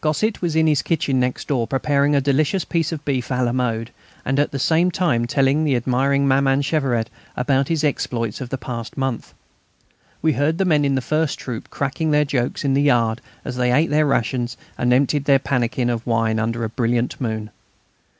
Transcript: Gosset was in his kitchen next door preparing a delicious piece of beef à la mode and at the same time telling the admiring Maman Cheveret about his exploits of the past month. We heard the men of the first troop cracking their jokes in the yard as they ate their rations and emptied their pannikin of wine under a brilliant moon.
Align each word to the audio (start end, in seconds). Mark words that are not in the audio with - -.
Gosset 0.00 0.42
was 0.42 0.56
in 0.56 0.66
his 0.66 0.82
kitchen 0.82 1.20
next 1.20 1.46
door 1.46 1.64
preparing 1.68 2.16
a 2.16 2.20
delicious 2.20 2.64
piece 2.64 2.90
of 2.90 3.04
beef 3.04 3.28
à 3.28 3.44
la 3.46 3.52
mode 3.52 3.92
and 4.24 4.40
at 4.40 4.50
the 4.50 4.58
same 4.58 4.90
time 4.90 5.24
telling 5.24 5.62
the 5.62 5.76
admiring 5.76 6.26
Maman 6.26 6.62
Cheveret 6.62 7.08
about 7.36 7.68
his 7.68 7.84
exploits 7.84 8.40
of 8.40 8.48
the 8.48 8.58
past 8.58 8.96
month. 8.96 9.34
We 10.20 10.32
heard 10.32 10.58
the 10.58 10.64
men 10.64 10.84
of 10.84 10.96
the 10.96 11.00
first 11.00 11.38
troop 11.38 11.70
cracking 11.70 12.10
their 12.10 12.24
jokes 12.24 12.64
in 12.64 12.74
the 12.74 12.82
yard 12.82 13.20
as 13.44 13.54
they 13.54 13.70
ate 13.72 13.90
their 13.90 14.04
rations 14.04 14.56
and 14.76 14.92
emptied 14.92 15.26
their 15.26 15.38
pannikin 15.38 15.90
of 15.90 16.04
wine 16.04 16.40
under 16.40 16.64
a 16.64 16.68
brilliant 16.68 17.20
moon. 17.20 17.50